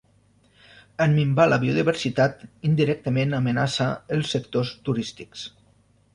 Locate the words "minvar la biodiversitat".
1.17-2.41